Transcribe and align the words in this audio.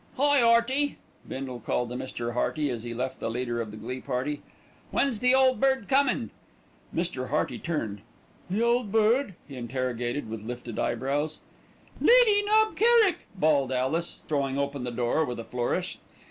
"Hi, 0.17 0.41
'Earty!" 0.41 0.97
Bindle 1.27 1.59
called 1.59 1.91
to 1.91 1.95
Mr. 1.95 2.33
Hearty 2.33 2.71
as 2.71 2.81
he 2.81 2.91
left 2.91 3.19
the 3.19 3.29
leader 3.29 3.61
of 3.61 3.69
the 3.69 3.77
glee 3.77 4.01
party. 4.01 4.41
"When's 4.89 5.19
the 5.19 5.35
Ole 5.35 5.53
Bird 5.53 5.87
comin'?" 5.87 6.31
Mr. 6.91 7.29
Hearty 7.29 7.59
turned. 7.59 8.01
"The 8.49 8.63
old 8.63 8.91
bird?" 8.91 9.35
he 9.47 9.55
interrogated 9.55 10.27
with 10.27 10.41
lifted 10.43 10.79
eyebrows. 10.79 11.37
"Lady 12.01 12.41
Knob 12.43 12.75
Kerrick," 12.75 13.27
bawled 13.35 13.71
Alice, 13.71 14.23
throwing 14.27 14.57
open 14.57 14.85
the 14.85 14.89
door 14.91 15.23
with 15.23 15.37
a 15.39 15.43
flourish. 15.43 15.99